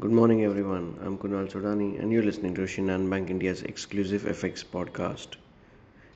Good 0.00 0.10
morning, 0.10 0.42
everyone. 0.42 0.98
I'm 1.04 1.18
Kunal 1.18 1.52
Sodani, 1.52 2.00
and 2.00 2.10
you're 2.10 2.22
listening 2.22 2.54
to 2.54 2.62
Shinhan 2.62 3.10
Bank 3.10 3.28
India's 3.28 3.62
exclusive 3.62 4.22
FX 4.22 4.64
podcast. 4.64 5.36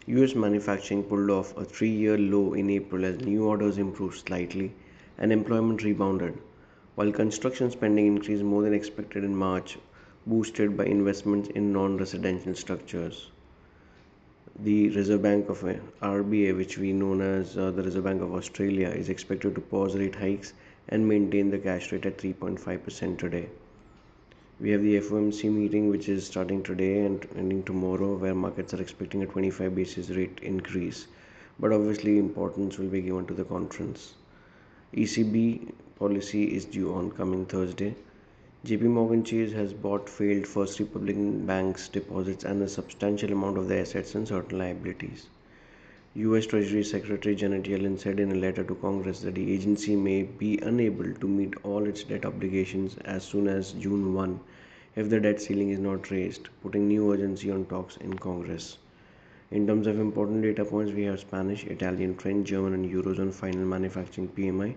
US 0.06 0.34
manufacturing 0.34 1.04
pulled 1.04 1.28
off 1.28 1.54
a 1.58 1.64
three 1.64 1.90
year 1.90 2.16
low 2.16 2.54
in 2.54 2.70
April 2.70 3.04
as 3.04 3.20
new 3.20 3.44
orders 3.44 3.76
improved 3.76 4.26
slightly 4.26 4.72
and 5.18 5.30
employment 5.30 5.84
rebounded, 5.84 6.38
while 6.94 7.12
construction 7.12 7.70
spending 7.70 8.06
increased 8.06 8.42
more 8.42 8.62
than 8.62 8.72
expected 8.72 9.22
in 9.24 9.36
March, 9.36 9.76
boosted 10.26 10.74
by 10.74 10.86
investments 10.86 11.50
in 11.50 11.70
non 11.70 11.98
residential 11.98 12.54
structures. 12.54 13.30
The 14.58 14.88
Reserve 14.88 15.22
Bank 15.22 15.50
of 15.50 15.60
RBA, 15.60 16.56
which 16.56 16.78
we 16.78 16.94
know 16.94 17.20
as 17.20 17.58
uh, 17.58 17.70
the 17.72 17.82
Reserve 17.82 18.04
Bank 18.04 18.22
of 18.22 18.34
Australia, 18.34 18.88
is 18.88 19.10
expected 19.10 19.54
to 19.54 19.60
pause 19.60 19.94
rate 19.94 20.16
hikes 20.16 20.54
and 20.88 21.06
maintain 21.06 21.50
the 21.50 21.58
cash 21.58 21.92
rate 21.92 22.06
at 22.06 22.16
3.5% 22.16 23.18
today. 23.18 23.50
We 24.58 24.70
have 24.70 24.82
the 24.82 24.96
FOMC 25.00 25.52
meeting, 25.52 25.90
which 25.90 26.08
is 26.08 26.26
starting 26.26 26.62
today 26.62 27.04
and 27.04 27.28
ending 27.36 27.62
tomorrow, 27.62 28.16
where 28.16 28.34
markets 28.34 28.72
are 28.72 28.80
expecting 28.80 29.22
a 29.22 29.26
25 29.26 29.74
basis 29.74 30.08
rate 30.08 30.38
increase. 30.42 31.06
But 31.60 31.72
obviously, 31.72 32.18
importance 32.18 32.78
will 32.78 32.88
be 32.88 33.02
given 33.02 33.26
to 33.26 33.34
the 33.34 33.44
conference. 33.44 34.14
ECB 34.94 35.72
policy 35.98 36.54
is 36.54 36.64
due 36.64 36.94
on 36.94 37.10
coming 37.10 37.44
Thursday. 37.44 37.94
JP 38.64 38.82
Morgan 38.82 39.24
Chase 39.24 39.52
has 39.52 39.74
bought 39.74 40.08
failed 40.08 40.46
First 40.46 40.78
Republic 40.80 41.16
Bank's 41.46 41.88
deposits 41.88 42.44
and 42.44 42.62
a 42.62 42.68
substantial 42.68 43.32
amount 43.32 43.58
of 43.58 43.68
their 43.68 43.82
assets 43.82 44.14
and 44.14 44.26
certain 44.26 44.58
liabilities. 44.58 45.26
US 46.18 46.46
Treasury 46.46 46.82
Secretary 46.82 47.34
Janet 47.34 47.64
Yellen 47.64 47.98
said 47.98 48.18
in 48.18 48.32
a 48.32 48.34
letter 48.36 48.64
to 48.64 48.74
Congress 48.76 49.20
that 49.20 49.34
the 49.34 49.52
agency 49.52 49.94
may 49.94 50.22
be 50.22 50.56
unable 50.62 51.12
to 51.12 51.28
meet 51.28 51.52
all 51.62 51.84
its 51.84 52.04
debt 52.04 52.24
obligations 52.24 52.96
as 53.04 53.22
soon 53.22 53.46
as 53.46 53.72
June 53.72 54.14
1 54.14 54.40
if 54.94 55.10
the 55.10 55.20
debt 55.20 55.42
ceiling 55.42 55.68
is 55.68 55.78
not 55.78 56.10
raised, 56.10 56.48
putting 56.62 56.88
new 56.88 57.12
urgency 57.12 57.50
on 57.50 57.66
talks 57.66 57.98
in 57.98 58.14
Congress. 58.18 58.78
In 59.50 59.66
terms 59.66 59.86
of 59.86 60.00
important 60.00 60.40
data 60.40 60.64
points, 60.64 60.90
we 60.90 61.02
have 61.02 61.20
Spanish, 61.20 61.64
Italian, 61.66 62.14
French, 62.14 62.48
German, 62.48 62.72
and 62.72 62.90
Eurozone 62.90 63.30
final 63.34 63.66
manufacturing 63.66 64.28
PMI. 64.28 64.74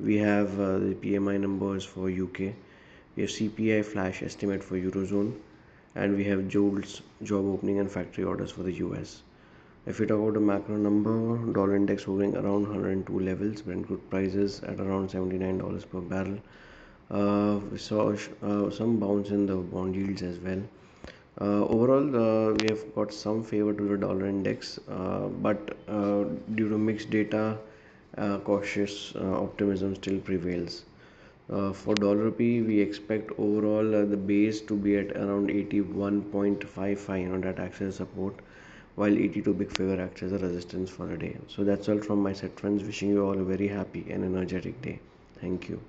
We 0.00 0.16
have 0.16 0.58
uh, 0.58 0.78
the 0.78 0.94
PMI 0.94 1.38
numbers 1.38 1.84
for 1.84 2.08
UK. 2.08 2.54
We 3.14 3.24
have 3.24 3.30
CPI 3.30 3.84
flash 3.84 4.22
estimate 4.22 4.64
for 4.64 4.76
Eurozone, 4.76 5.34
and 5.94 6.16
we 6.16 6.24
have 6.24 6.48
JOLTS 6.48 7.02
job 7.22 7.44
opening 7.44 7.78
and 7.78 7.90
factory 7.90 8.24
orders 8.24 8.50
for 8.50 8.62
the 8.62 8.72
US. 8.86 9.22
If 9.84 9.98
we 9.98 10.06
talk 10.06 10.20
about 10.20 10.34
the 10.34 10.40
macro 10.40 10.76
number, 10.76 11.36
dollar 11.52 11.74
index 11.74 12.04
hovering 12.04 12.36
around 12.36 12.68
102 12.68 13.18
levels, 13.18 13.62
Brent 13.62 13.84
crude 13.88 14.08
prices 14.10 14.60
at 14.62 14.78
around 14.78 15.10
$79 15.10 15.90
per 15.90 16.00
barrel. 16.00 16.38
Uh, 17.10 17.58
we 17.68 17.78
saw 17.78 18.14
uh, 18.42 18.70
some 18.70 19.00
bounce 19.00 19.30
in 19.30 19.44
the 19.46 19.56
bond 19.56 19.96
yields 19.96 20.22
as 20.22 20.38
well. 20.38 20.62
Uh, 21.40 21.66
overall, 21.66 22.14
uh, 22.14 22.52
we 22.52 22.68
have 22.68 22.94
got 22.94 23.12
some 23.12 23.42
favor 23.42 23.72
to 23.72 23.82
the 23.88 23.96
dollar 23.96 24.26
index, 24.26 24.78
uh, 24.88 25.26
but 25.26 25.76
uh, 25.88 26.26
due 26.54 26.68
to 26.68 26.78
mixed 26.78 27.10
data, 27.10 27.58
cautious 28.44 29.16
optimism 29.16 29.96
still 29.96 30.20
prevails. 30.20 30.84
for 31.48 31.96
dollar 31.96 32.18
rupee, 32.28 32.62
we 32.62 32.78
expect 32.80 33.32
overall 33.36 34.06
the 34.06 34.16
base 34.16 34.60
to 34.60 34.76
be 34.76 34.96
at 34.96 35.10
around 35.16 35.48
81.55, 35.48 37.20
you 37.20 37.28
know, 37.30 37.40
that 37.40 37.58
acts 37.58 37.80
as 37.80 37.96
support 37.96 38.36
while 38.94 39.16
82 39.16 39.54
big 39.54 39.70
figure 39.70 40.00
acts 40.02 40.22
as 40.22 40.32
a 40.32 40.38
resistance 40.38 40.90
for 40.90 41.10
a 41.10 41.18
day. 41.18 41.36
So 41.48 41.64
that's 41.64 41.88
all 41.88 41.98
from 41.98 42.22
my 42.22 42.32
side 42.32 42.58
friends. 42.58 42.84
Wishing 42.84 43.10
you 43.10 43.24
all 43.24 43.38
a 43.38 43.44
very 43.44 43.68
happy 43.68 44.06
and 44.10 44.24
energetic 44.24 44.80
day. 44.82 45.00
Thank 45.40 45.68
you. 45.68 45.80